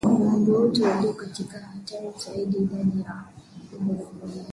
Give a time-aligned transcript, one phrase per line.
[0.05, 3.23] Kwa ngombe wote walio katika hatari zaidi idadi ya
[3.71, 4.45] vifo inaweza kufika